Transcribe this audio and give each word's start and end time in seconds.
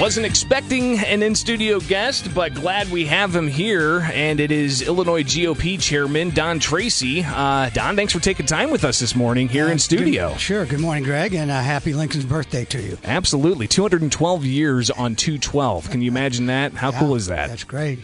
Wasn't 0.00 0.24
expecting 0.24 1.00
an 1.00 1.24
in 1.24 1.34
studio 1.34 1.80
guest, 1.80 2.32
but 2.32 2.54
glad 2.54 2.88
we 2.88 3.04
have 3.06 3.34
him 3.34 3.48
here. 3.48 4.08
And 4.12 4.38
it 4.38 4.52
is 4.52 4.80
Illinois 4.80 5.24
GOP 5.24 5.80
Chairman 5.80 6.30
Don 6.30 6.60
Tracy. 6.60 7.24
Uh, 7.26 7.68
Don, 7.70 7.96
thanks 7.96 8.12
for 8.12 8.20
taking 8.20 8.46
time 8.46 8.70
with 8.70 8.84
us 8.84 9.00
this 9.00 9.16
morning 9.16 9.48
here 9.48 9.66
uh, 9.66 9.72
in 9.72 9.80
studio. 9.80 10.28
Good, 10.28 10.40
sure. 10.40 10.66
Good 10.66 10.78
morning, 10.78 11.02
Greg, 11.02 11.34
and 11.34 11.50
uh, 11.50 11.60
happy 11.60 11.94
Lincoln's 11.94 12.26
birthday 12.26 12.64
to 12.66 12.80
you. 12.80 12.96
Absolutely. 13.02 13.66
212 13.66 14.44
years 14.44 14.88
on 14.88 15.16
212. 15.16 15.90
Can 15.90 16.00
you 16.00 16.12
imagine 16.12 16.46
that? 16.46 16.74
How 16.74 16.92
yeah, 16.92 16.98
cool 17.00 17.16
is 17.16 17.26
that? 17.26 17.48
That's 17.48 17.64
great. 17.64 17.98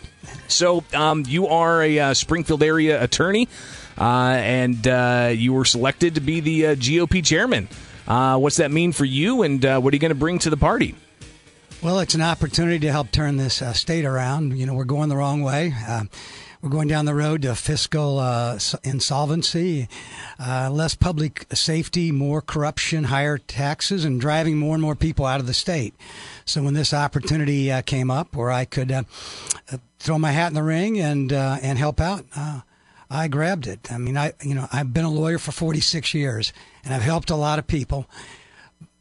So, 0.48 0.82
um, 0.94 1.22
you 1.28 1.46
are 1.46 1.80
a 1.80 1.98
uh, 2.00 2.14
Springfield 2.14 2.64
area 2.64 3.00
attorney, 3.00 3.48
uh, 3.96 4.02
and 4.02 4.84
uh, 4.88 5.30
you 5.32 5.52
were 5.52 5.64
selected 5.64 6.16
to 6.16 6.20
be 6.20 6.40
the 6.40 6.62
GOP 6.74 7.24
chairman. 7.24 7.68
what's 8.04 8.56
that 8.56 8.72
mean 8.72 8.90
for 8.90 9.04
you, 9.04 9.42
and 9.44 9.62
what 9.62 9.92
are 9.92 9.96
you 9.96 10.00
going 10.00 10.08
to 10.08 10.16
bring 10.16 10.40
to 10.40 10.50
the 10.50 10.56
party? 10.56 10.96
Well, 11.84 11.98
it's 11.98 12.14
an 12.14 12.22
opportunity 12.22 12.78
to 12.78 12.90
help 12.90 13.10
turn 13.10 13.36
this 13.36 13.60
uh, 13.60 13.74
state 13.74 14.06
around. 14.06 14.56
You 14.56 14.64
know, 14.64 14.72
we're 14.72 14.84
going 14.84 15.10
the 15.10 15.18
wrong 15.18 15.42
way. 15.42 15.74
Uh, 15.86 16.04
we're 16.62 16.70
going 16.70 16.88
down 16.88 17.04
the 17.04 17.14
road 17.14 17.42
to 17.42 17.54
fiscal 17.54 18.18
uh, 18.20 18.58
insolvency, 18.84 19.90
uh, 20.40 20.70
less 20.72 20.94
public 20.94 21.44
safety, 21.52 22.10
more 22.10 22.40
corruption, 22.40 23.04
higher 23.04 23.36
taxes, 23.36 24.06
and 24.06 24.18
driving 24.18 24.56
more 24.56 24.74
and 24.74 24.80
more 24.80 24.94
people 24.94 25.26
out 25.26 25.40
of 25.40 25.46
the 25.46 25.52
state. 25.52 25.92
So 26.46 26.62
when 26.62 26.72
this 26.72 26.94
opportunity 26.94 27.70
uh, 27.70 27.82
came 27.82 28.10
up, 28.10 28.34
where 28.34 28.50
I 28.50 28.64
could 28.64 28.90
uh, 28.90 29.02
throw 29.98 30.18
my 30.18 30.32
hat 30.32 30.48
in 30.48 30.54
the 30.54 30.62
ring 30.62 30.98
and 30.98 31.30
and 31.32 31.78
help 31.78 32.00
out. 32.00 32.24
I 33.10 33.28
grabbed 33.28 33.66
it. 33.66 33.92
I 33.92 33.98
mean, 33.98 34.16
I 34.16 34.32
you 34.40 34.54
know 34.54 34.68
I've 34.72 34.94
been 34.94 35.04
a 35.04 35.10
lawyer 35.10 35.36
for 35.36 35.52
46 35.52 36.14
years, 36.14 36.54
and 36.82 36.94
I've 36.94 37.02
helped 37.02 37.28
a 37.28 37.36
lot 37.36 37.58
of 37.58 37.66
people 37.66 38.06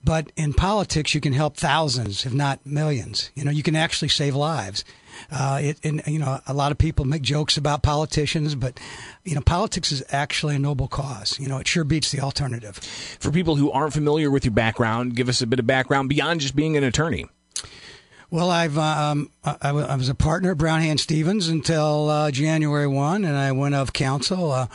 but 0.03 0.31
in 0.35 0.53
politics, 0.53 1.15
you 1.15 1.21
can 1.21 1.33
help 1.33 1.55
thousands, 1.55 2.25
if 2.25 2.33
not 2.33 2.65
millions. 2.65 3.31
You 3.35 3.45
know, 3.45 3.51
you 3.51 3.63
can 3.63 3.75
actually 3.75 4.09
save 4.09 4.35
lives. 4.35 4.83
Uh, 5.31 5.59
it, 5.61 5.79
and 5.83 6.01
you 6.07 6.19
know, 6.19 6.39
a 6.47 6.53
lot 6.53 6.71
of 6.71 6.77
people 6.77 7.05
make 7.05 7.21
jokes 7.21 7.55
about 7.55 7.83
politicians, 7.83 8.55
but 8.55 8.79
you 9.23 9.35
know, 9.35 9.41
politics 9.41 9.91
is 9.91 10.03
actually 10.09 10.55
a 10.55 10.59
noble 10.59 10.87
cause. 10.87 11.39
You 11.39 11.47
know, 11.47 11.57
it 11.57 11.67
sure 11.67 11.83
beats 11.83 12.11
the 12.11 12.19
alternative. 12.19 12.77
For 13.19 13.31
people 13.31 13.55
who 13.55 13.71
aren't 13.71 13.93
familiar 13.93 14.29
with 14.29 14.43
your 14.43 14.53
background, 14.53 15.15
give 15.15 15.29
us 15.29 15.41
a 15.41 15.47
bit 15.47 15.59
of 15.59 15.67
background 15.67 16.09
beyond 16.09 16.41
just 16.41 16.55
being 16.55 16.75
an 16.75 16.83
attorney. 16.83 17.27
Well, 18.33 18.49
I've 18.49 18.79
um, 18.79 19.29
I, 19.43 19.57
I, 19.61 19.95
was 19.95 20.09
a 20.09 20.15
partner 20.15 20.53
at 20.53 20.57
Brown 20.57 20.81
Hay 20.81 20.95
& 20.95 20.97
Stephens 20.97 21.49
until 21.49 22.09
uh, 22.09 22.31
January 22.31 22.87
one, 22.87 23.25
and 23.25 23.37
I 23.37 23.51
went 23.51 23.75
of 23.75 23.93
counsel. 23.93 24.51
Uh, 24.51 24.65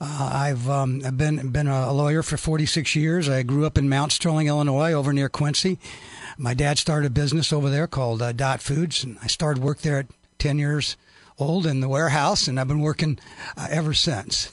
uh, 0.00 0.30
I've 0.34 0.68
um, 0.68 1.02
I've 1.06 1.16
been 1.16 1.50
been 1.50 1.68
a 1.68 1.92
lawyer 1.92 2.24
for 2.24 2.36
46 2.36 2.96
years. 2.96 3.28
I 3.28 3.44
grew 3.44 3.66
up 3.66 3.78
in 3.78 3.88
Mount 3.88 4.10
Sterling, 4.10 4.48
Illinois, 4.48 4.94
over 4.94 5.12
near 5.12 5.28
Quincy. 5.28 5.78
My 6.38 6.54
dad 6.54 6.76
started 6.76 7.06
a 7.06 7.10
business 7.10 7.52
over 7.52 7.70
there 7.70 7.86
called 7.86 8.20
uh, 8.20 8.32
Dot 8.32 8.60
Foods, 8.60 9.04
and 9.04 9.16
I 9.22 9.28
started 9.28 9.62
work 9.62 9.78
there 9.82 10.00
at 10.00 10.06
10 10.40 10.58
years 10.58 10.96
old 11.38 11.66
in 11.66 11.78
the 11.78 11.88
warehouse, 11.88 12.48
and 12.48 12.58
I've 12.58 12.66
been 12.66 12.80
working 12.80 13.20
uh, 13.56 13.68
ever 13.70 13.94
since. 13.94 14.52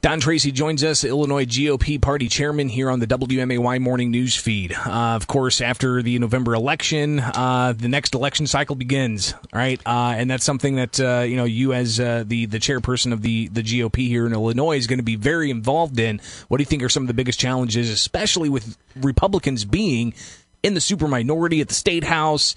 Don 0.00 0.20
Tracy 0.20 0.52
joins 0.52 0.84
us, 0.84 1.02
Illinois 1.02 1.44
GOP 1.44 2.00
party 2.00 2.28
chairman 2.28 2.68
here 2.68 2.90
on 2.90 3.00
the 3.00 3.06
WMAY 3.06 3.80
morning 3.80 4.10
news 4.10 4.36
feed. 4.36 4.72
Uh, 4.72 5.16
of 5.16 5.26
course, 5.26 5.60
after 5.60 6.02
the 6.02 6.18
November 6.18 6.54
election, 6.54 7.18
uh, 7.18 7.74
the 7.76 7.88
next 7.88 8.14
election 8.14 8.46
cycle 8.46 8.76
begins, 8.76 9.34
right? 9.52 9.80
Uh, 9.84 10.14
and 10.16 10.30
that's 10.30 10.44
something 10.44 10.76
that 10.76 11.00
uh, 11.00 11.20
you 11.20 11.36
know 11.36 11.44
you 11.44 11.72
as 11.72 11.98
uh, 11.98 12.22
the 12.26 12.46
the 12.46 12.58
chairperson 12.58 13.12
of 13.12 13.22
the 13.22 13.48
the 13.48 13.62
GOP 13.62 14.06
here 14.06 14.26
in 14.26 14.32
Illinois 14.32 14.76
is 14.76 14.86
going 14.86 15.00
to 15.00 15.04
be 15.04 15.16
very 15.16 15.50
involved 15.50 15.98
in. 15.98 16.20
What 16.46 16.58
do 16.58 16.62
you 16.62 16.66
think 16.66 16.82
are 16.82 16.88
some 16.88 17.02
of 17.02 17.08
the 17.08 17.14
biggest 17.14 17.40
challenges, 17.40 17.90
especially 17.90 18.48
with 18.48 18.76
Republicans 18.96 19.64
being 19.64 20.14
in 20.62 20.74
the 20.74 20.80
super 20.80 21.08
minority 21.08 21.60
at 21.60 21.68
the 21.68 21.74
state 21.74 22.04
house? 22.04 22.54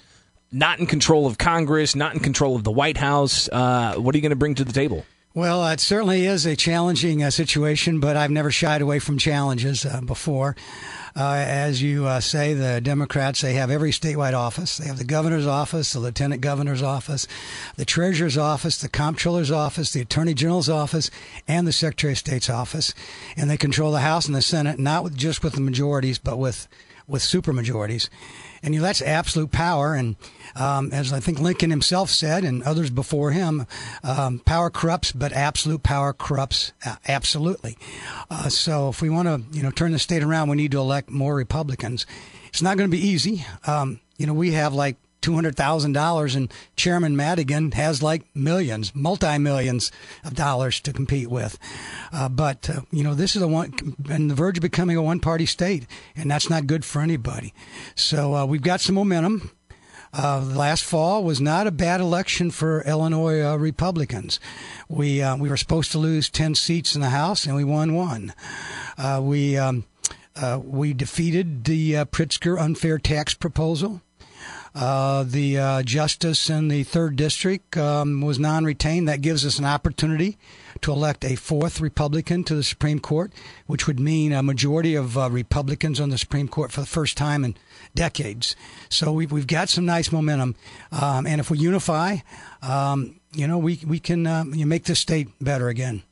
Not 0.54 0.80
in 0.80 0.86
control 0.86 1.26
of 1.26 1.38
Congress, 1.38 1.96
not 1.96 2.12
in 2.12 2.20
control 2.20 2.56
of 2.56 2.62
the 2.62 2.70
White 2.70 2.98
House. 2.98 3.48
Uh, 3.48 3.94
what 3.94 4.14
are 4.14 4.18
you 4.18 4.22
going 4.22 4.30
to 4.30 4.36
bring 4.36 4.54
to 4.56 4.64
the 4.64 4.72
table? 4.72 5.06
Well, 5.34 5.66
it 5.68 5.80
certainly 5.80 6.26
is 6.26 6.44
a 6.44 6.56
challenging 6.56 7.22
uh, 7.22 7.30
situation, 7.30 8.00
but 8.00 8.18
I've 8.18 8.30
never 8.30 8.50
shied 8.50 8.82
away 8.82 8.98
from 8.98 9.16
challenges 9.16 9.86
uh, 9.86 10.02
before. 10.02 10.56
Uh, 11.16 11.42
as 11.46 11.80
you 11.80 12.06
uh, 12.06 12.20
say, 12.20 12.52
the 12.52 12.82
Democrats, 12.82 13.40
they 13.40 13.54
have 13.54 13.70
every 13.70 13.92
statewide 13.92 14.34
office. 14.34 14.76
They 14.76 14.88
have 14.88 14.98
the 14.98 15.04
governor's 15.04 15.46
office, 15.46 15.94
the 15.94 16.00
lieutenant 16.00 16.42
governor's 16.42 16.82
office, 16.82 17.26
the 17.76 17.86
treasurer's 17.86 18.36
office, 18.36 18.76
the 18.76 18.90
comptroller's 18.90 19.50
office, 19.50 19.90
the 19.94 20.02
attorney 20.02 20.34
general's 20.34 20.68
office, 20.68 21.10
and 21.48 21.66
the 21.66 21.72
secretary 21.72 22.12
of 22.12 22.18
state's 22.18 22.50
office. 22.50 22.92
And 23.34 23.48
they 23.48 23.56
control 23.56 23.90
the 23.92 24.00
House 24.00 24.26
and 24.26 24.34
the 24.34 24.42
Senate, 24.42 24.78
not 24.78 25.02
with, 25.02 25.16
just 25.16 25.42
with 25.42 25.54
the 25.54 25.62
majorities, 25.62 26.18
but 26.18 26.38
with, 26.38 26.68
with 27.06 27.22
supermajorities. 27.22 28.08
And 28.62 28.74
you 28.74 28.80
know, 28.80 28.86
that's 28.86 29.02
absolute 29.02 29.50
power. 29.50 29.94
And 29.94 30.16
um, 30.54 30.92
as 30.92 31.12
I 31.12 31.20
think 31.20 31.40
Lincoln 31.40 31.70
himself 31.70 32.10
said, 32.10 32.44
and 32.44 32.62
others 32.62 32.90
before 32.90 33.32
him, 33.32 33.66
um, 34.04 34.38
power 34.40 34.70
corrupts, 34.70 35.12
but 35.12 35.32
absolute 35.32 35.82
power 35.82 36.12
corrupts 36.12 36.72
uh, 36.86 36.96
absolutely. 37.08 37.76
Uh, 38.30 38.48
so 38.48 38.88
if 38.88 39.02
we 39.02 39.10
want 39.10 39.28
to, 39.28 39.42
you 39.56 39.62
know, 39.62 39.70
turn 39.70 39.92
the 39.92 39.98
state 39.98 40.22
around, 40.22 40.48
we 40.48 40.56
need 40.56 40.70
to 40.72 40.78
elect 40.78 41.10
more 41.10 41.34
Republicans. 41.34 42.06
It's 42.48 42.62
not 42.62 42.76
going 42.76 42.88
to 42.88 42.96
be 42.96 43.04
easy. 43.04 43.44
Um, 43.66 44.00
you 44.16 44.26
know, 44.26 44.34
we 44.34 44.52
have 44.52 44.74
like 44.74 44.96
$200,000 45.22 46.36
and 46.36 46.52
Chairman 46.76 47.16
Madigan 47.16 47.72
has 47.72 48.02
like 48.02 48.24
millions, 48.34 48.94
multi 48.94 49.38
millions 49.38 49.90
of 50.24 50.34
dollars 50.34 50.80
to 50.80 50.92
compete 50.92 51.28
with. 51.28 51.58
Uh, 52.12 52.28
but, 52.28 52.68
uh, 52.68 52.82
you 52.90 53.02
know, 53.02 53.14
this 53.14 53.36
is 53.36 53.42
a 53.42 53.48
one, 53.48 53.96
and 54.10 54.30
the 54.30 54.34
verge 54.34 54.58
of 54.58 54.62
becoming 54.62 54.96
a 54.96 55.02
one 55.02 55.20
party 55.20 55.46
state, 55.46 55.86
and 56.16 56.30
that's 56.30 56.50
not 56.50 56.66
good 56.66 56.84
for 56.84 57.00
anybody. 57.00 57.54
So 57.94 58.34
uh, 58.34 58.46
we've 58.46 58.62
got 58.62 58.80
some 58.80 58.96
momentum. 58.96 59.50
Uh, 60.14 60.40
last 60.40 60.84
fall 60.84 61.24
was 61.24 61.40
not 61.40 61.66
a 61.66 61.70
bad 61.70 61.98
election 61.98 62.50
for 62.50 62.82
Illinois 62.82 63.40
uh, 63.40 63.56
Republicans. 63.56 64.38
We 64.86 65.22
uh, 65.22 65.36
we 65.38 65.48
were 65.48 65.56
supposed 65.56 65.90
to 65.92 65.98
lose 65.98 66.28
ten 66.28 66.54
seats 66.54 66.94
in 66.94 67.00
the 67.00 67.08
House, 67.08 67.46
and 67.46 67.56
we 67.56 67.64
won 67.64 67.94
one. 67.94 68.34
We 69.22 69.56
um, 69.56 69.86
we 70.58 70.92
defeated 70.92 71.64
the 71.64 71.92
Pritzker 72.04 72.60
unfair 72.60 72.98
tax 72.98 73.32
proposal. 73.32 74.02
Uh, 74.74 75.22
the 75.24 75.58
uh, 75.58 75.82
justice 75.82 76.48
in 76.48 76.68
the 76.68 76.82
third 76.82 77.14
district 77.16 77.76
um, 77.76 78.22
was 78.22 78.38
non-retained. 78.38 79.06
That 79.06 79.20
gives 79.20 79.44
us 79.44 79.58
an 79.58 79.66
opportunity 79.66 80.38
to 80.80 80.92
elect 80.92 81.24
a 81.24 81.36
fourth 81.36 81.80
Republican 81.80 82.42
to 82.44 82.54
the 82.54 82.62
Supreme 82.62 82.98
Court, 82.98 83.32
which 83.66 83.86
would 83.86 84.00
mean 84.00 84.32
a 84.32 84.42
majority 84.42 84.94
of 84.94 85.18
uh, 85.18 85.28
Republicans 85.30 86.00
on 86.00 86.08
the 86.08 86.18
Supreme 86.18 86.48
Court 86.48 86.72
for 86.72 86.80
the 86.80 86.86
first 86.86 87.16
time 87.16 87.44
in 87.44 87.54
decades. 87.94 88.56
So 88.88 89.12
we've, 89.12 89.30
we've 89.30 89.46
got 89.46 89.68
some 89.68 89.84
nice 89.84 90.10
momentum, 90.10 90.56
um, 90.90 91.26
and 91.26 91.40
if 91.40 91.50
we 91.50 91.58
unify, 91.58 92.16
um, 92.62 93.20
you 93.32 93.46
know, 93.46 93.58
we 93.58 93.80
we 93.86 93.98
can 93.98 94.26
uh, 94.26 94.44
you 94.52 94.66
make 94.66 94.84
this 94.84 95.00
state 95.00 95.28
better 95.40 95.68
again. 95.68 96.02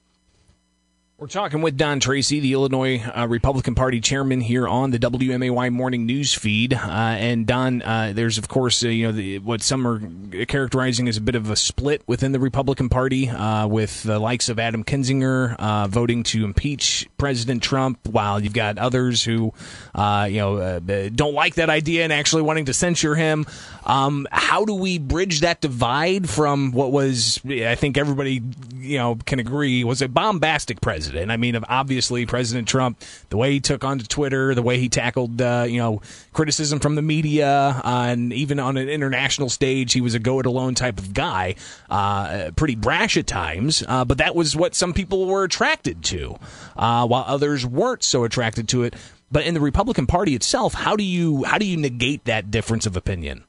We're 1.21 1.27
talking 1.27 1.61
with 1.61 1.77
Don 1.77 2.01
Tracy, 2.01 2.41
the 2.41 2.55
Illinois 2.55 3.03
uh, 3.05 3.27
Republican 3.29 3.75
Party 3.75 4.01
chairman, 4.01 4.41
here 4.41 4.67
on 4.67 4.91
the 4.91 4.99
WMAY 4.99 5.71
morning 5.71 6.07
news 6.07 6.33
feed. 6.33 6.73
Uh, 6.73 6.79
and 6.81 7.47
Don, 7.47 7.83
uh, 7.83 8.13
there's 8.15 8.39
of 8.39 8.49
course 8.49 8.83
uh, 8.83 8.89
you 8.89 9.05
know 9.05 9.13
the, 9.13 9.39
what 9.41 9.61
some 9.61 9.87
are 9.87 10.47
characterizing 10.47 11.09
as 11.09 11.19
a 11.19 11.21
bit 11.21 11.35
of 11.35 11.51
a 11.51 11.57
split 11.57 12.03
within 12.07 12.33
the 12.33 12.41
Republican 12.41 12.89
Party, 12.89 13.29
uh, 13.29 13.67
with 13.67 14.03
the 14.03 14.19
likes 14.19 14.49
of 14.49 14.59
Adam 14.59 14.83
Kinzinger 14.83 15.57
uh, 15.59 15.89
voting 15.89 16.23
to 16.23 16.43
impeach 16.43 17.07
President 17.19 17.63
Trump, 17.63 17.99
while 18.09 18.43
you've 18.43 18.55
got 18.55 18.79
others 18.79 19.23
who 19.23 19.53
you 19.95 20.41
know 20.41 20.81
don't 21.15 21.35
like 21.35 21.57
that 21.57 21.69
idea 21.69 22.03
and 22.03 22.15
actually 22.15 22.41
wanting 22.41 22.65
to 22.65 22.73
censure 22.73 23.15
him. 23.15 23.45
Um, 23.85 24.27
how 24.33 24.65
do 24.65 24.75
we 24.75 24.99
bridge 24.99 25.41
that 25.41 25.61
divide 25.61 26.31
from 26.31 26.73
what 26.73 26.93
was, 26.93 27.41
I 27.47 27.75
think 27.75 27.99
everybody 27.99 28.41
you 28.75 28.97
know 28.97 29.17
can 29.17 29.39
agree, 29.39 29.85
was 29.85 30.01
a 30.01 30.09
bombastic 30.09 30.81
president? 30.81 31.10
President. 31.11 31.33
I 31.33 31.37
mean, 31.37 31.59
obviously, 31.69 32.25
President 32.27 32.69
Trump, 32.69 33.03
the 33.31 33.37
way 33.37 33.53
he 33.53 33.61
took 33.61 33.85
onto 33.85 34.05
Twitter, 34.05 34.55
the 34.55 34.63
way 34.63 34.79
he 34.79 34.89
tackled, 34.89 35.43
uh, 35.43 35.67
you 35.69 35.79
know, 35.79 36.01
criticism 36.33 36.79
from 36.79 36.95
the 36.95 37.03
media, 37.03 37.81
uh, 37.85 38.07
and 38.09 38.33
even 38.33 38.61
on 38.61 38.77
an 38.77 38.89
international 38.89 39.49
stage, 39.49 39.93
he 39.93 40.01
was 40.01 40.15
a 40.15 40.19
go 40.19 40.39
it 40.39 40.47
alone 40.47 40.75
type 40.75 40.99
of 40.99 41.13
guy. 41.13 41.57
Uh, 41.89 42.51
pretty 42.55 42.77
brash 42.77 43.17
at 43.17 43.27
times, 43.27 43.83
uh, 43.89 44.05
but 44.05 44.19
that 44.19 44.35
was 44.37 44.55
what 44.55 44.75
some 44.75 44.93
people 44.93 45.27
were 45.27 45.45
attracted 45.45 46.03
to, 46.05 46.39
uh, 46.77 47.07
while 47.07 47.25
others 47.27 47.67
weren't 47.67 48.05
so 48.05 48.25
attracted 48.25 48.69
to 48.69 48.85
it. 48.85 48.95
But 49.33 49.45
in 49.45 49.55
the 49.55 49.61
Republican 49.61 50.07
Party 50.07 50.35
itself, 50.35 50.75
how 50.75 50.97
do 50.97 51.05
you 51.05 51.45
how 51.45 51.59
do 51.59 51.67
you 51.67 51.77
negate 51.77 52.25
that 52.25 52.51
difference 52.51 52.87
of 52.87 52.97
opinion? 52.97 53.45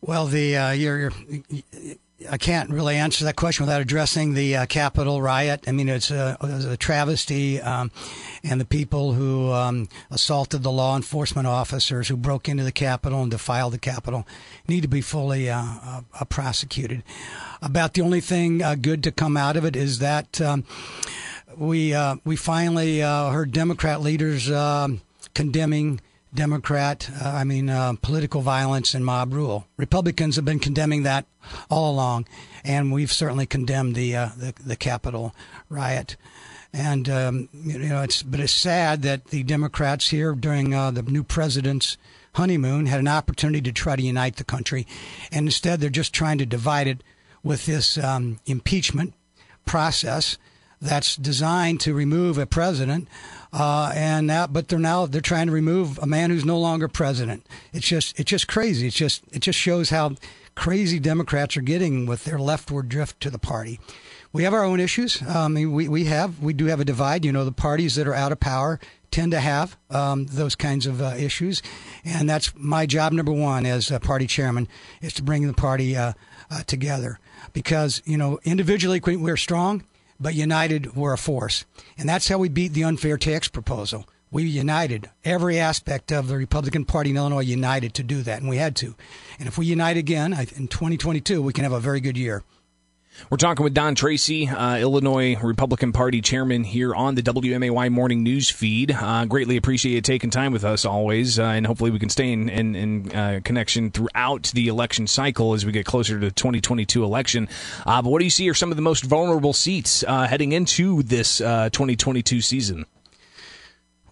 Well, 0.00 0.26
the 0.26 0.56
uh, 0.56 0.70
you're, 0.72 0.98
you're 0.98 1.12
I 2.30 2.38
can't 2.38 2.70
really 2.70 2.96
answer 2.96 3.24
that 3.24 3.36
question 3.36 3.66
without 3.66 3.80
addressing 3.80 4.34
the 4.34 4.56
uh, 4.56 4.66
Capitol 4.66 5.22
riot. 5.22 5.64
I 5.66 5.72
mean, 5.72 5.88
it's 5.88 6.10
a, 6.10 6.36
a 6.40 6.76
travesty, 6.76 7.60
um, 7.60 7.90
and 8.42 8.60
the 8.60 8.64
people 8.64 9.12
who 9.12 9.52
um, 9.52 9.88
assaulted 10.10 10.62
the 10.62 10.72
law 10.72 10.96
enforcement 10.96 11.46
officers 11.46 12.08
who 12.08 12.16
broke 12.16 12.48
into 12.48 12.64
the 12.64 12.72
Capitol 12.72 13.22
and 13.22 13.30
defiled 13.30 13.72
the 13.72 13.78
Capitol 13.78 14.26
need 14.68 14.82
to 14.82 14.88
be 14.88 15.00
fully 15.00 15.50
uh, 15.50 15.62
uh, 16.18 16.24
prosecuted. 16.28 17.02
About 17.62 17.94
the 17.94 18.02
only 18.02 18.20
thing 18.20 18.62
uh, 18.62 18.74
good 18.74 19.02
to 19.04 19.12
come 19.12 19.36
out 19.36 19.56
of 19.56 19.64
it 19.64 19.76
is 19.76 19.98
that 20.00 20.40
um, 20.40 20.64
we 21.56 21.94
uh, 21.94 22.16
we 22.24 22.36
finally 22.36 23.02
uh, 23.02 23.30
heard 23.30 23.52
Democrat 23.52 24.00
leaders 24.00 24.50
um, 24.50 25.00
condemning 25.34 26.00
Democrat, 26.36 27.10
uh, 27.20 27.28
I 27.28 27.44
mean, 27.44 27.68
uh, 27.68 27.94
political 28.00 28.40
violence 28.40 28.94
and 28.94 29.04
mob 29.04 29.32
rule. 29.32 29.66
Republicans 29.76 30.36
have 30.36 30.44
been 30.44 30.60
condemning 30.60 31.02
that 31.02 31.26
all 31.68 31.90
along, 31.90 32.26
and 32.64 32.92
we've 32.92 33.10
certainly 33.10 33.46
condemned 33.46 33.96
the 33.96 34.14
uh, 34.14 34.28
the, 34.36 34.54
the 34.64 34.76
Capitol 34.76 35.34
riot. 35.68 36.16
And 36.72 37.08
um, 37.08 37.48
you 37.52 37.78
know, 37.78 38.02
it's 38.02 38.22
but 38.22 38.38
it's 38.38 38.52
sad 38.52 39.02
that 39.02 39.26
the 39.26 39.42
Democrats 39.42 40.08
here 40.08 40.34
during 40.34 40.74
uh, 40.74 40.92
the 40.92 41.02
new 41.02 41.24
president's 41.24 41.96
honeymoon 42.34 42.86
had 42.86 43.00
an 43.00 43.08
opportunity 43.08 43.62
to 43.62 43.72
try 43.72 43.96
to 43.96 44.02
unite 44.02 44.36
the 44.36 44.44
country, 44.44 44.86
and 45.32 45.46
instead 45.46 45.80
they're 45.80 45.90
just 45.90 46.12
trying 46.12 46.38
to 46.38 46.46
divide 46.46 46.86
it 46.86 47.02
with 47.42 47.66
this 47.66 47.96
um, 47.98 48.38
impeachment 48.46 49.14
process 49.64 50.36
that's 50.80 51.16
designed 51.16 51.80
to 51.80 51.94
remove 51.94 52.38
a 52.38 52.46
president 52.46 53.08
uh, 53.56 53.90
and 53.94 54.26
now, 54.26 54.46
but 54.46 54.68
they're 54.68 54.78
now 54.78 55.06
they're 55.06 55.22
trying 55.22 55.46
to 55.46 55.52
remove 55.52 55.98
a 55.98 56.06
man 56.06 56.28
who's 56.28 56.44
no 56.44 56.58
longer 56.58 56.88
president. 56.88 57.46
It's 57.72 57.86
just 57.86 58.20
it's 58.20 58.28
just 58.28 58.48
crazy. 58.48 58.88
It's 58.88 58.96
just 58.96 59.22
it 59.32 59.38
just 59.38 59.58
shows 59.58 59.88
how 59.88 60.16
crazy 60.54 60.98
Democrats 60.98 61.56
are 61.56 61.62
getting 61.62 62.04
with 62.04 62.24
their 62.24 62.38
leftward 62.38 62.90
drift 62.90 63.18
to 63.20 63.30
the 63.30 63.38
party. 63.38 63.80
We 64.30 64.42
have 64.42 64.52
our 64.52 64.62
own 64.62 64.78
issues. 64.78 65.22
Um, 65.22 65.54
we 65.54 65.88
we 65.88 66.04
have 66.04 66.38
we 66.38 66.52
do 66.52 66.66
have 66.66 66.80
a 66.80 66.84
divide. 66.84 67.24
You 67.24 67.32
know, 67.32 67.46
the 67.46 67.52
parties 67.52 67.94
that 67.94 68.06
are 68.06 68.12
out 68.12 68.30
of 68.30 68.40
power 68.40 68.78
tend 69.10 69.32
to 69.32 69.40
have 69.40 69.78
um, 69.88 70.26
those 70.26 70.54
kinds 70.54 70.84
of 70.84 71.00
uh, 71.00 71.14
issues, 71.16 71.62
and 72.04 72.28
that's 72.28 72.52
my 72.56 72.84
job 72.84 73.14
number 73.14 73.32
one 73.32 73.64
as 73.64 73.90
a 73.90 73.98
party 73.98 74.26
chairman 74.26 74.68
is 75.00 75.14
to 75.14 75.22
bring 75.22 75.46
the 75.46 75.54
party 75.54 75.96
uh, 75.96 76.12
uh, 76.50 76.62
together 76.64 77.18
because 77.54 78.02
you 78.04 78.18
know 78.18 78.38
individually 78.44 79.00
we're 79.02 79.38
strong 79.38 79.82
but 80.20 80.34
united 80.34 80.94
we're 80.96 81.12
a 81.12 81.18
force. 81.18 81.64
And 81.98 82.08
that's 82.08 82.28
how 82.28 82.38
we 82.38 82.48
beat 82.48 82.72
the 82.72 82.84
unfair 82.84 83.16
tax 83.16 83.48
proposal. 83.48 84.06
We 84.30 84.44
united 84.44 85.08
every 85.24 85.58
aspect 85.58 86.10
of 86.10 86.28
the 86.28 86.36
Republican 86.36 86.84
Party 86.84 87.10
in 87.10 87.16
Illinois 87.16 87.40
united 87.40 87.94
to 87.94 88.02
do 88.02 88.22
that, 88.22 88.40
and 88.40 88.48
we 88.48 88.56
had 88.56 88.74
to. 88.76 88.94
And 89.38 89.46
if 89.46 89.56
we 89.56 89.66
unite 89.66 89.96
again 89.96 90.32
in 90.32 90.68
2022, 90.68 91.40
we 91.40 91.52
can 91.52 91.64
have 91.64 91.72
a 91.72 91.80
very 91.80 92.00
good 92.00 92.16
year. 92.18 92.42
We're 93.30 93.38
talking 93.38 93.64
with 93.64 93.74
Don 93.74 93.94
Tracy, 93.94 94.48
uh, 94.48 94.78
Illinois 94.78 95.36
Republican 95.36 95.92
Party 95.92 96.20
chairman, 96.20 96.64
here 96.64 96.94
on 96.94 97.14
the 97.16 97.22
WMAY 97.22 97.90
morning 97.90 98.22
news 98.22 98.50
feed. 98.50 98.92
Uh, 98.92 99.24
greatly 99.24 99.56
appreciate 99.56 99.94
you 99.94 100.00
taking 100.00 100.30
time 100.30 100.52
with 100.52 100.64
us 100.64 100.84
always, 100.84 101.38
uh, 101.38 101.44
and 101.44 101.66
hopefully 101.66 101.90
we 101.90 101.98
can 101.98 102.08
stay 102.08 102.32
in, 102.32 102.48
in, 102.48 102.76
in 102.76 103.12
uh, 103.12 103.40
connection 103.42 103.90
throughout 103.90 104.52
the 104.54 104.68
election 104.68 105.06
cycle 105.06 105.54
as 105.54 105.66
we 105.66 105.72
get 105.72 105.86
closer 105.86 106.20
to 106.20 106.26
the 106.26 106.30
2022 106.30 107.02
election. 107.02 107.48
Uh, 107.84 108.00
but 108.00 108.10
what 108.10 108.20
do 108.20 108.24
you 108.24 108.30
see 108.30 108.48
are 108.48 108.54
some 108.54 108.70
of 108.70 108.76
the 108.76 108.82
most 108.82 109.02
vulnerable 109.02 109.52
seats 109.52 110.04
uh, 110.06 110.26
heading 110.26 110.52
into 110.52 111.02
this 111.02 111.38
2022 111.38 112.40
season? 112.40 112.86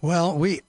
Well, 0.05 0.37
we 0.37 0.61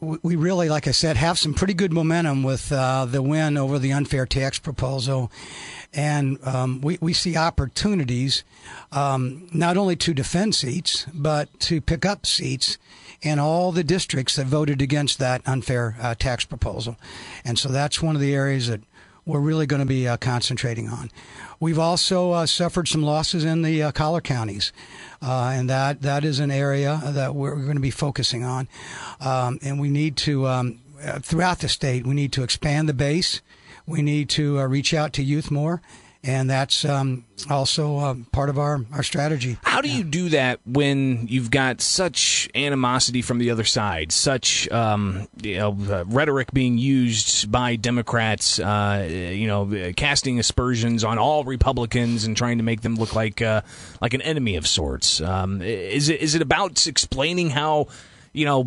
we 0.00 0.36
really, 0.36 0.70
like 0.70 0.88
I 0.88 0.92
said, 0.92 1.18
have 1.18 1.38
some 1.38 1.52
pretty 1.52 1.74
good 1.74 1.92
momentum 1.92 2.42
with 2.42 2.72
uh, 2.72 3.04
the 3.04 3.20
win 3.20 3.58
over 3.58 3.78
the 3.78 3.92
unfair 3.92 4.24
tax 4.24 4.58
proposal, 4.58 5.30
and 5.92 6.38
um, 6.46 6.80
we 6.80 6.96
we 7.02 7.12
see 7.12 7.36
opportunities 7.36 8.44
um, 8.90 9.50
not 9.52 9.76
only 9.76 9.96
to 9.96 10.14
defend 10.14 10.54
seats 10.54 11.04
but 11.12 11.60
to 11.60 11.82
pick 11.82 12.06
up 12.06 12.24
seats 12.24 12.78
in 13.20 13.38
all 13.38 13.70
the 13.70 13.84
districts 13.84 14.36
that 14.36 14.46
voted 14.46 14.80
against 14.80 15.18
that 15.18 15.42
unfair 15.44 15.96
uh, 16.00 16.14
tax 16.14 16.46
proposal, 16.46 16.96
and 17.44 17.58
so 17.58 17.68
that's 17.68 18.00
one 18.00 18.14
of 18.14 18.22
the 18.22 18.34
areas 18.34 18.68
that 18.68 18.80
we're 19.28 19.40
really 19.40 19.66
going 19.66 19.80
to 19.80 19.86
be 19.86 20.08
uh, 20.08 20.16
concentrating 20.16 20.88
on. 20.88 21.10
We've 21.60 21.78
also 21.78 22.32
uh, 22.32 22.46
suffered 22.46 22.88
some 22.88 23.02
losses 23.02 23.44
in 23.44 23.62
the 23.62 23.82
uh, 23.82 23.92
collar 23.92 24.22
counties, 24.22 24.72
uh, 25.22 25.52
and 25.54 25.68
that 25.68 26.02
that 26.02 26.24
is 26.24 26.40
an 26.40 26.50
area 26.50 27.00
that 27.04 27.34
we're 27.34 27.54
going 27.56 27.76
to 27.76 27.80
be 27.80 27.90
focusing 27.90 28.42
on. 28.42 28.68
Um, 29.20 29.58
and 29.62 29.78
we 29.78 29.90
need 29.90 30.16
to 30.18 30.48
um, 30.48 30.80
uh, 31.04 31.18
throughout 31.20 31.58
the 31.60 31.68
state, 31.68 32.06
we 32.06 32.14
need 32.14 32.32
to 32.32 32.42
expand 32.42 32.88
the 32.88 32.94
base. 32.94 33.42
We 33.86 34.02
need 34.02 34.30
to 34.30 34.60
uh, 34.60 34.66
reach 34.66 34.94
out 34.94 35.12
to 35.14 35.22
youth 35.22 35.50
more 35.50 35.82
and 36.24 36.50
that's 36.50 36.84
um, 36.84 37.24
also 37.48 37.98
uh, 37.98 38.14
part 38.32 38.48
of 38.48 38.58
our, 38.58 38.84
our 38.92 39.02
strategy. 39.02 39.56
How 39.62 39.80
do 39.80 39.88
you 39.88 40.02
do 40.02 40.28
that 40.30 40.60
when 40.66 41.26
you've 41.28 41.50
got 41.50 41.80
such 41.80 42.37
animosity 42.54 43.22
from 43.22 43.38
the 43.38 43.50
other 43.50 43.64
side, 43.64 44.12
such 44.12 44.70
um, 44.70 45.28
you 45.42 45.56
know 45.56 45.76
uh, 45.90 46.04
rhetoric 46.06 46.52
being 46.52 46.78
used 46.78 47.50
by 47.50 47.76
Democrats, 47.76 48.58
uh, 48.58 49.06
you 49.08 49.46
know, 49.46 49.92
casting 49.96 50.38
aspersions 50.38 51.04
on 51.04 51.18
all 51.18 51.44
Republicans 51.44 52.24
and 52.24 52.36
trying 52.36 52.58
to 52.58 52.64
make 52.64 52.82
them 52.82 52.96
look 52.96 53.14
like 53.14 53.42
uh, 53.42 53.62
like 54.00 54.14
an 54.14 54.22
enemy 54.22 54.56
of 54.56 54.66
sorts? 54.66 55.20
Um, 55.20 55.62
is 55.62 56.08
it 56.08 56.20
is 56.20 56.34
it 56.34 56.42
about 56.42 56.86
explaining 56.86 57.50
how 57.50 57.88
you 58.32 58.44
know 58.44 58.60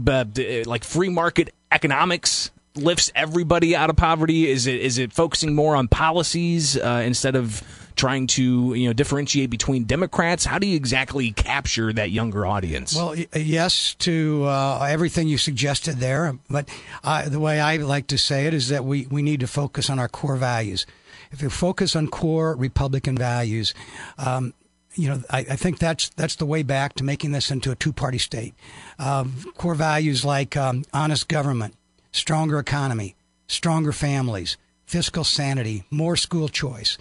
like 0.65 0.83
free 0.83 1.09
market 1.09 1.53
economics 1.71 2.51
lifts 2.75 3.11
everybody 3.15 3.75
out 3.75 3.89
of 3.89 3.95
poverty? 3.95 4.49
Is 4.49 4.67
it 4.67 4.81
is 4.81 4.97
it 4.97 5.13
focusing 5.13 5.55
more 5.55 5.75
on 5.75 5.87
policies 5.87 6.77
uh, 6.77 7.03
instead 7.05 7.35
of 7.35 7.61
trying 8.01 8.25
to 8.25 8.73
you 8.73 8.87
know 8.87 8.93
differentiate 8.93 9.51
between 9.51 9.83
Democrats? 9.83 10.43
How 10.43 10.57
do 10.57 10.65
you 10.65 10.75
exactly 10.75 11.29
capture 11.31 11.93
that 11.93 12.09
younger 12.09 12.47
audience? 12.47 12.95
Well, 12.95 13.15
yes 13.35 13.93
to 13.99 14.45
uh, 14.45 14.87
everything 14.89 15.27
you 15.27 15.37
suggested 15.37 15.97
there, 15.97 16.35
but 16.49 16.67
uh, 17.03 17.29
the 17.29 17.39
way 17.39 17.59
I 17.59 17.77
like 17.77 18.07
to 18.07 18.17
say 18.17 18.47
it 18.47 18.55
is 18.55 18.69
that 18.69 18.85
we 18.85 19.05
we 19.11 19.21
need 19.21 19.39
to 19.41 19.47
focus 19.47 19.87
on 19.87 19.99
our 19.99 20.07
core 20.09 20.35
values. 20.35 20.87
If 21.31 21.43
you 21.43 21.51
focus 21.51 21.95
on 21.95 22.07
core 22.07 22.55
Republican 22.55 23.15
values. 23.15 23.73
Um, 24.17 24.53
you 24.95 25.07
know, 25.07 25.23
I, 25.29 25.39
I, 25.39 25.55
think 25.55 25.79
that's 25.79 26.09
that's 26.09 26.35
the 26.35 26.45
way 26.45 26.63
back 26.63 26.95
to 26.95 27.05
making 27.05 27.31
this 27.31 27.49
into 27.49 27.71
a 27.71 27.75
two-party 27.75 28.17
state. 28.17 28.53
Um, 28.99 29.53
core 29.55 29.73
values 29.73 30.25
like 30.25 30.57
um, 30.57 30.83
honest 30.93 31.29
government, 31.29 31.75
stronger 32.11 32.59
economy, 32.59 33.15
stronger 33.47 33.93
families, 33.93 34.57
fiscal 34.85 35.23
sanity, 35.23 35.85
more 35.89 36.17
school 36.17 36.49
choice, 36.49 36.97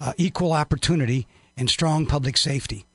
uh, 0.00 0.12
equal 0.16 0.52
opportunity, 0.52 1.26
and 1.56 1.70
strong 1.70 2.06
public 2.06 2.36
safety. 2.36 2.86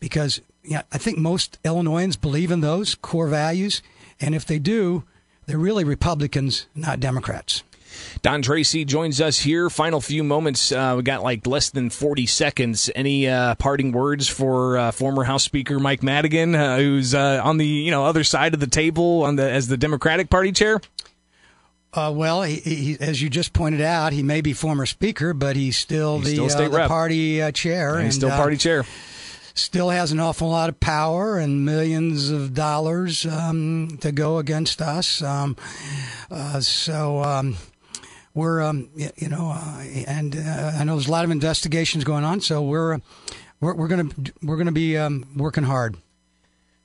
Because 0.00 0.40
you 0.62 0.74
know, 0.74 0.82
I 0.92 0.98
think 0.98 1.18
most 1.18 1.58
Illinoisans 1.64 2.16
believe 2.16 2.50
in 2.50 2.60
those 2.60 2.94
core 2.94 3.28
values, 3.28 3.82
and 4.20 4.34
if 4.34 4.44
they 4.46 4.58
do, 4.58 5.04
they're 5.46 5.58
really 5.58 5.84
Republicans, 5.84 6.66
not 6.74 7.00
Democrats. 7.00 7.62
Don 8.22 8.42
Tracy 8.42 8.84
joins 8.84 9.20
us 9.20 9.38
here. 9.38 9.70
Final 9.70 10.00
few 10.00 10.24
moments. 10.24 10.72
Uh, 10.72 10.94
we 10.96 11.02
got 11.02 11.22
like 11.22 11.46
less 11.46 11.70
than 11.70 11.90
40 11.90 12.26
seconds. 12.26 12.90
Any 12.94 13.28
uh, 13.28 13.54
parting 13.56 13.92
words 13.92 14.28
for 14.28 14.78
uh, 14.78 14.90
former 14.90 15.24
House 15.24 15.44
Speaker 15.44 15.78
Mike 15.78 16.02
Madigan, 16.02 16.54
uh, 16.54 16.78
who's 16.78 17.14
uh, 17.14 17.40
on 17.44 17.58
the 17.58 17.66
you 17.66 17.90
know 17.90 18.04
other 18.04 18.24
side 18.24 18.54
of 18.54 18.60
the 18.60 18.66
table 18.66 19.22
on 19.22 19.36
the 19.36 19.48
as 19.48 19.68
the 19.68 19.76
Democratic 19.76 20.30
Party 20.30 20.52
chair? 20.52 20.80
Uh, 21.94 22.10
well, 22.10 22.42
he, 22.42 22.56
he, 22.56 22.96
as 22.98 23.22
you 23.22 23.30
just 23.30 23.52
pointed 23.52 23.80
out, 23.80 24.12
he 24.12 24.22
may 24.22 24.40
be 24.40 24.52
former 24.52 24.84
speaker, 24.84 25.32
but 25.32 25.54
he's 25.54 25.78
still 25.78 26.18
he's 26.18 26.36
the, 26.36 26.48
still 26.48 26.74
uh, 26.74 26.82
the 26.82 26.88
party 26.88 27.40
uh, 27.40 27.52
chair. 27.52 27.96
And 27.96 28.06
he's 28.06 28.16
still 28.16 28.32
uh, 28.32 28.36
party 28.36 28.56
chair. 28.56 28.84
Still 29.54 29.90
has 29.90 30.10
an 30.10 30.18
awful 30.18 30.48
lot 30.48 30.68
of 30.68 30.80
power 30.80 31.38
and 31.38 31.64
millions 31.64 32.30
of 32.30 32.54
dollars 32.54 33.24
um, 33.24 33.96
to 34.00 34.10
go 34.10 34.38
against 34.38 34.82
us. 34.82 35.22
Um, 35.22 35.56
uh, 36.28 36.58
so 36.58 37.22
um, 37.22 37.56
we're, 38.34 38.60
um, 38.60 38.90
you 38.96 39.28
know, 39.28 39.52
uh, 39.54 39.84
and 40.08 40.34
I 40.34 40.82
know 40.82 40.96
there's 40.96 41.06
a 41.06 41.12
lot 41.12 41.24
of 41.24 41.30
investigations 41.30 42.02
going 42.02 42.24
on. 42.24 42.40
So 42.40 42.62
we're 42.62 42.98
we're, 43.60 43.74
we're 43.74 43.88
gonna 43.88 44.08
we're 44.42 44.56
gonna 44.56 44.72
be 44.72 44.98
um, 44.98 45.24
working 45.36 45.62
hard. 45.62 45.96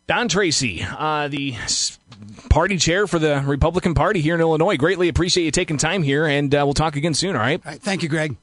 Don 0.10 0.28
Tracy, 0.28 0.84
uh, 0.84 1.28
the 1.28 1.54
party 2.50 2.78
chair 2.78 3.06
for 3.06 3.20
the 3.20 3.44
Republican 3.46 3.94
Party 3.94 4.22
here 4.22 4.34
in 4.34 4.42
Illinois. 4.42 4.76
Greatly 4.76 5.08
appreciate 5.08 5.46
you 5.46 5.52
taking 5.52 5.78
time 5.78 6.02
here, 6.02 6.26
and 6.26 6.54
uh, 6.56 6.64
we'll 6.66 6.74
talk 6.74 6.96
again 6.96 7.14
soon, 7.14 7.36
all 7.36 7.42
right? 7.44 7.62
All 7.64 7.74
right 7.74 7.80
thank 7.80 8.02
you, 8.02 8.10
Greg. 8.10 8.36